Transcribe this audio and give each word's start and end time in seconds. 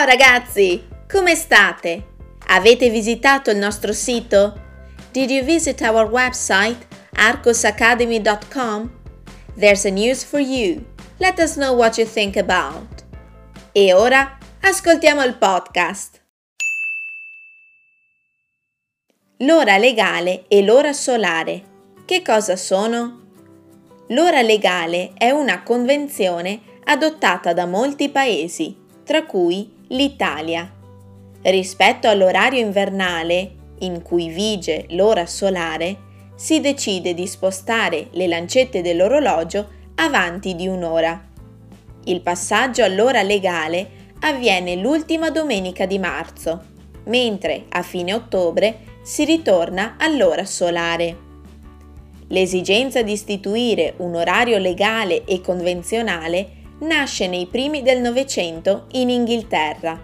Ciao 0.00 0.08
ragazzi, 0.08 0.82
come 1.06 1.34
state? 1.34 2.06
Avete 2.46 2.88
visitato 2.88 3.50
il 3.50 3.58
nostro 3.58 3.92
sito? 3.92 4.58
Did 5.12 5.28
you 5.28 5.44
visit 5.44 5.82
our 5.82 6.10
website 6.10 6.86
arcosacademy.com? 7.16 8.90
There's 9.58 9.84
a 9.84 9.90
news 9.90 10.24
for 10.24 10.40
you. 10.40 10.86
Let 11.18 11.38
us 11.38 11.56
know 11.56 11.74
what 11.74 11.98
you 11.98 12.06
think 12.06 12.36
about. 12.36 13.04
E 13.72 13.92
ora 13.92 14.38
ascoltiamo 14.62 15.22
il 15.22 15.36
podcast. 15.36 16.22
L'ora 19.40 19.76
legale 19.76 20.44
e 20.48 20.62
l'ora 20.62 20.94
solare. 20.94 21.62
Che 22.06 22.22
cosa 22.22 22.56
sono? 22.56 23.20
L'ora 24.08 24.40
legale 24.40 25.12
è 25.18 25.28
una 25.28 25.62
convenzione 25.62 26.58
adottata 26.84 27.52
da 27.52 27.66
molti 27.66 28.08
paesi, 28.08 28.74
tra 29.04 29.26
cui 29.26 29.76
l'Italia. 29.92 30.70
Rispetto 31.42 32.06
all'orario 32.06 32.60
invernale, 32.60 33.54
in 33.80 34.02
cui 34.02 34.28
vige 34.28 34.86
l'ora 34.90 35.26
solare, 35.26 36.08
si 36.36 36.60
decide 36.60 37.12
di 37.12 37.26
spostare 37.26 38.08
le 38.12 38.28
lancette 38.28 38.82
dell'orologio 38.82 39.68
avanti 39.96 40.54
di 40.54 40.68
un'ora. 40.68 41.28
Il 42.04 42.20
passaggio 42.20 42.84
all'ora 42.84 43.22
legale 43.22 43.98
avviene 44.20 44.76
l'ultima 44.76 45.30
domenica 45.30 45.86
di 45.86 45.98
marzo, 45.98 46.62
mentre 47.06 47.64
a 47.70 47.82
fine 47.82 48.14
ottobre 48.14 48.78
si 49.02 49.24
ritorna 49.24 49.96
all'ora 49.98 50.44
solare. 50.44 51.28
L'esigenza 52.28 53.02
di 53.02 53.12
istituire 53.12 53.94
un 53.96 54.14
orario 54.14 54.58
legale 54.58 55.24
e 55.24 55.40
convenzionale 55.40 56.58
nasce 56.80 57.26
nei 57.26 57.46
primi 57.46 57.82
del 57.82 58.00
Novecento 58.00 58.86
in 58.92 59.10
Inghilterra. 59.10 59.98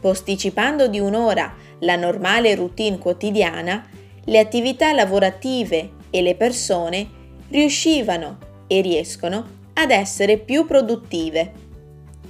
Posticipando 0.00 0.88
di 0.88 0.98
un'ora 0.98 1.54
la 1.80 1.96
normale 1.96 2.54
routine 2.54 2.98
quotidiana, 2.98 3.86
le 4.24 4.38
attività 4.38 4.92
lavorative 4.92 5.90
e 6.10 6.22
le 6.22 6.34
persone 6.34 7.08
riuscivano 7.50 8.38
e 8.66 8.80
riescono 8.80 9.58
ad 9.74 9.90
essere 9.90 10.38
più 10.38 10.66
produttive. 10.66 11.52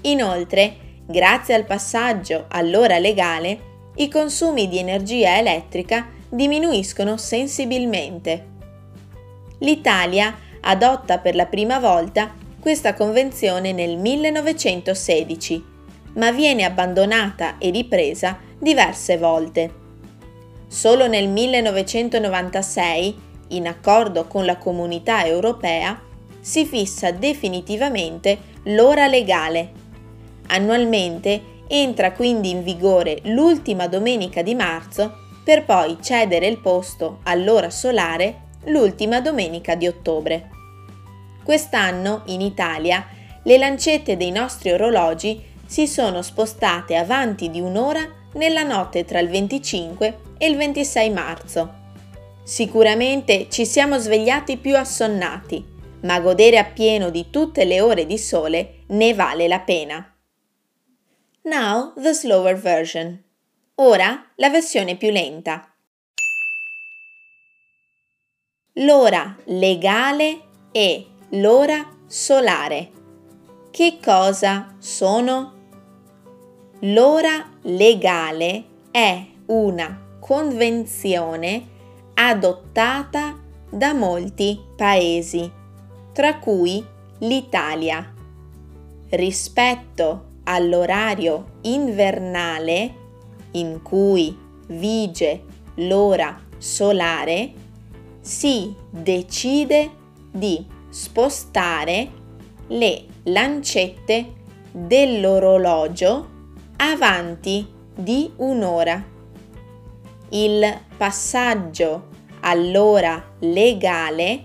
Inoltre, 0.03 0.77
grazie 1.07 1.55
al 1.55 1.65
passaggio 1.65 2.47
all'ora 2.49 2.99
legale, 2.99 3.69
i 3.97 4.09
consumi 4.09 4.69
di 4.69 4.79
energia 4.79 5.37
elettrica 5.39 6.09
diminuiscono 6.29 7.17
sensibilmente. 7.17 8.47
L'Italia 9.59 10.37
adotta 10.63 11.19
per 11.19 11.35
la 11.35 11.47
prima 11.47 11.79
volta 11.79 12.35
questa 12.61 12.95
convenzione 12.95 13.73
nel 13.73 13.97
1916, 13.97 15.65
ma 16.15 16.31
viene 16.31 16.65
abbandonata 16.65 17.59
e 17.59 17.71
ripresa 17.71 18.39
diverse 18.59 19.17
volte. 19.17 19.79
Solo 20.69 21.09
nel 21.09 21.29
1996, 21.29 23.29
in 23.49 23.67
accordo 23.67 24.27
con 24.27 24.45
la 24.45 24.59
comunità 24.59 25.27
europea, 25.27 26.01
si 26.41 26.65
fissa 26.65 27.11
definitivamente 27.11 28.39
l'ora 28.65 29.07
legale. 29.07 29.73
Annualmente 30.49 31.59
entra 31.67 32.13
quindi 32.13 32.51
in 32.51 32.63
vigore 32.63 33.21
l'ultima 33.25 33.87
domenica 33.87 34.43
di 34.43 34.55
marzo 34.55 35.29
per 35.45 35.65
poi 35.65 35.97
cedere 36.01 36.47
il 36.47 36.59
posto 36.59 37.19
all'ora 37.25 37.71
solare 37.71 38.49
l'ultima 38.65 39.21
domenica 39.21 39.75
di 39.75 39.87
ottobre. 39.87 40.60
Quest'anno 41.45 42.23
in 42.27 42.41
Italia 42.41 43.07
le 43.43 43.59
lancette 43.59 44.17
dei 44.17 44.31
nostri 44.31 44.71
orologi 44.71 45.43
si 45.67 45.87
sono 45.87 46.23
spostate 46.23 46.97
avanti 46.97 47.51
di 47.51 47.61
un'ora 47.61 48.07
nella 48.35 48.63
notte 48.63 49.05
tra 49.05 49.19
il 49.21 49.29
25 49.29 50.19
e 50.39 50.47
il 50.49 50.57
26 50.57 51.11
marzo. 51.11 51.75
Sicuramente 52.43 53.47
ci 53.49 53.65
siamo 53.65 53.99
svegliati 53.99 54.57
più 54.57 54.77
assonnati, 54.77 55.65
ma 56.03 56.21
godere 56.21 56.59
appieno 56.59 57.11
di 57.11 57.31
tutte 57.31 57.65
le 57.65 57.81
ore 57.81 58.07
di 58.07 58.19
sole 58.19 58.83
ne 58.89 59.15
vale 59.15 59.47
la 59.47 59.61
pena. 59.61 60.15
Now 61.43 61.93
the 61.95 62.13
slower 62.13 62.57
version. 62.57 63.23
Ora 63.77 64.31
la 64.37 64.51
versione 64.51 64.97
più 64.97 65.11
lenta. 65.11 65.73
L'ora 68.75 69.37
legale 69.45 70.41
e 70.73 71.10
l'ora 71.35 71.87
solare. 72.07 72.91
Che 73.71 73.99
cosa 74.03 74.75
sono? 74.79 75.53
L'ora 76.81 77.51
legale 77.63 78.65
è 78.91 79.25
una 79.47 80.17
convenzione 80.19 81.69
adottata 82.15 83.39
da 83.71 83.93
molti 83.93 84.59
paesi, 84.75 85.49
tra 86.13 86.39
cui 86.39 86.85
l'Italia. 87.19 88.13
Rispetto 89.11 90.25
all'orario 90.45 91.59
invernale, 91.63 92.95
in 93.53 93.83
cui 93.83 94.37
vige 94.67 95.45
l'ora 95.77 96.41
solare, 96.59 97.53
si 98.21 98.75
decide 98.91 99.91
di 100.33 100.79
spostare 100.91 102.11
le 102.69 103.05
lancette 103.25 104.33
dell'orologio 104.71 106.29
avanti 106.77 107.67
di 107.95 108.31
un'ora. 108.37 109.03
Il 110.31 110.81
passaggio 110.97 112.09
all'ora 112.41 113.35
legale 113.41 114.45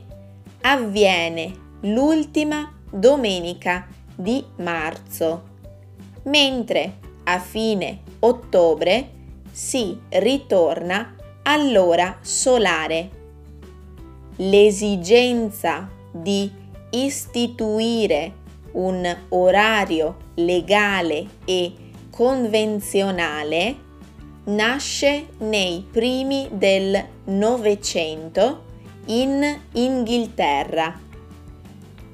avviene 0.61 1.53
l'ultima 1.81 2.71
domenica 2.89 3.87
di 4.15 4.43
marzo, 4.57 5.43
mentre 6.23 6.97
a 7.25 7.39
fine 7.39 8.01
ottobre 8.19 9.11
si 9.51 9.99
ritorna 10.09 11.15
all'ora 11.43 12.17
solare. 12.21 13.09
L'esigenza 14.37 15.89
di 16.21 16.49
istituire 16.91 18.43
un 18.73 19.15
orario 19.29 20.17
legale 20.35 21.27
e 21.43 21.73
convenzionale 22.09 23.83
nasce 24.45 25.27
nei 25.39 25.85
primi 25.89 26.47
del 26.51 27.03
Novecento 27.25 28.63
in 29.07 29.59
Inghilterra, 29.73 30.97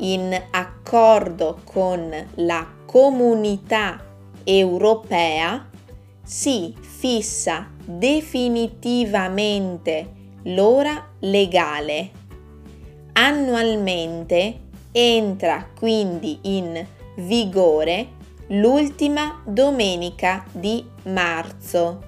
in 0.00 0.40
accordo 0.50 1.58
con 1.64 2.28
la 2.36 2.77
comunità 2.90 4.02
europea 4.44 5.68
si 6.24 6.74
fissa 6.80 7.68
definitivamente 7.84 10.12
l'ora 10.44 11.06
legale. 11.18 12.10
Annualmente 13.12 14.60
entra 14.90 15.68
quindi 15.78 16.38
in 16.44 16.82
vigore 17.16 18.16
l'ultima 18.48 19.42
domenica 19.44 20.46
di 20.50 20.82
marzo 21.04 22.02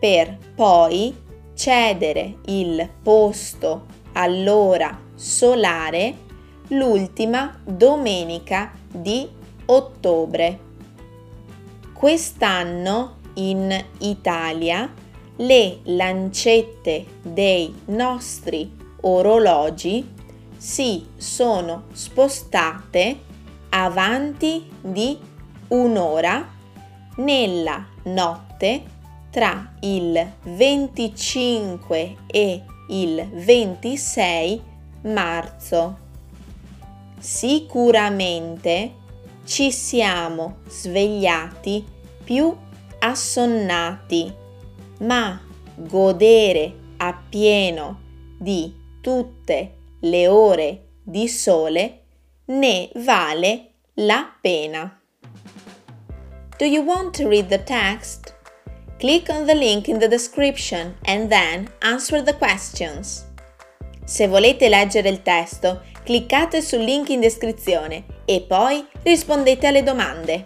per 0.00 0.38
poi 0.54 1.14
cedere 1.52 2.36
il 2.46 2.88
posto 3.02 3.84
all'ora 4.12 4.98
solare 5.14 6.14
l'ultima 6.68 7.60
domenica 7.62 8.72
di 8.90 9.42
ottobre. 9.66 10.58
Quest'anno 11.92 13.16
in 13.34 13.84
Italia 13.98 14.92
le 15.36 15.78
lancette 15.84 17.06
dei 17.22 17.74
nostri 17.86 18.70
orologi 19.00 20.12
si 20.56 21.06
sono 21.16 21.84
spostate 21.92 23.18
avanti 23.70 24.70
di 24.80 25.18
un'ora 25.68 26.48
nella 27.16 27.86
notte 28.04 28.82
tra 29.30 29.74
il 29.80 30.32
25 30.42 32.16
e 32.26 32.62
il 32.88 33.28
26 33.32 34.62
marzo. 35.02 35.98
Sicuramente 37.18 39.02
ci 39.44 39.70
siamo 39.70 40.58
svegliati 40.66 41.84
più 42.24 42.56
assonnati, 42.98 44.32
ma 45.00 45.40
godere 45.74 46.72
appieno 46.96 48.00
di 48.38 48.74
tutte 49.00 49.76
le 50.00 50.26
ore 50.26 50.86
di 51.02 51.28
sole 51.28 52.00
ne 52.46 52.90
vale 52.94 53.72
la 53.94 54.34
pena. 54.40 55.00
Do 56.56 56.64
you 56.64 56.82
want 56.82 57.14
to 57.16 57.28
read 57.28 57.48
the 57.48 57.62
text? 57.62 58.32
Click 58.98 59.28
on 59.28 59.44
the 59.44 59.54
link 59.54 59.88
in 59.88 59.98
the 59.98 60.08
description 60.08 60.94
and 61.04 61.28
then 61.28 61.68
answer 61.80 62.22
the 62.22 62.34
questions. 62.34 63.26
Se 64.06 64.26
volete 64.26 64.68
leggere 64.68 65.08
il 65.08 65.22
testo, 65.22 65.82
cliccate 66.04 66.62
sul 66.62 66.80
link 66.80 67.08
in 67.08 67.20
descrizione 67.20 68.13
e 68.24 68.44
poi 68.46 68.86
rispondete 69.02 69.66
alle 69.66 69.82
domande. 69.82 70.42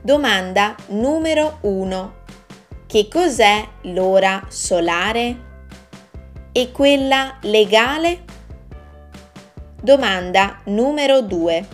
Domanda 0.00 0.74
numero 0.88 1.58
1. 1.62 2.14
Che 2.86 3.08
cos'è 3.08 3.66
l'ora 3.82 4.44
solare? 4.48 5.44
E 6.52 6.70
quella 6.70 7.38
legale? 7.42 8.24
Domanda 9.82 10.60
numero 10.64 11.22
2. 11.22 11.66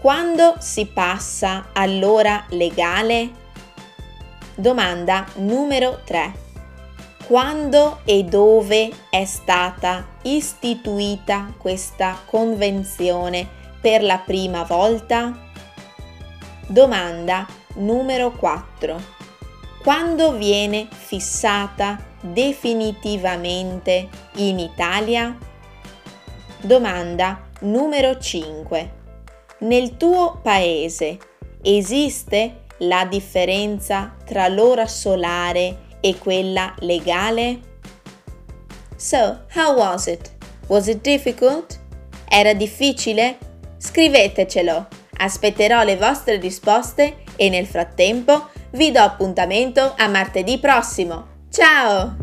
Quando 0.00 0.56
si 0.58 0.86
passa 0.86 1.68
all'ora 1.72 2.44
legale? 2.48 3.30
Domanda 4.56 5.24
numero 5.36 6.00
3. 6.04 6.40
Quando 7.26 8.00
e 8.04 8.24
dove 8.24 8.90
è 9.08 9.24
stata 9.24 10.04
istituita 10.22 11.54
questa 11.56 12.18
convenzione 12.26 13.60
per 13.82 14.02
la 14.04 14.18
prima 14.18 14.62
volta? 14.62 15.36
Domanda 16.68 17.46
numero 17.74 18.30
4. 18.30 19.02
Quando 19.82 20.36
viene 20.38 20.86
fissata 20.88 22.00
definitivamente 22.20 24.08
in 24.36 24.60
Italia? 24.60 25.36
Domanda 26.60 27.48
numero 27.62 28.18
5. 28.18 28.92
Nel 29.58 29.96
tuo 29.96 30.38
paese 30.40 31.18
esiste 31.60 32.66
la 32.78 33.04
differenza 33.04 34.14
tra 34.24 34.46
l'ora 34.46 34.86
solare 34.86 35.96
e 36.00 36.16
quella 36.18 36.72
legale? 36.78 37.60
So, 38.96 39.40
how 39.56 39.76
was 39.76 40.06
it? 40.06 40.30
Was 40.68 40.86
it 40.86 41.00
difficult? 41.02 41.80
Era 42.28 42.54
difficile? 42.54 43.50
Scrivetecelo. 43.82 44.86
Aspetterò 45.18 45.82
le 45.82 45.96
vostre 45.96 46.36
risposte 46.36 47.24
e 47.34 47.48
nel 47.48 47.66
frattempo 47.66 48.48
vi 48.70 48.92
do 48.92 49.00
appuntamento 49.00 49.94
a 49.96 50.06
martedì 50.06 50.58
prossimo. 50.58 51.46
Ciao! 51.50 52.21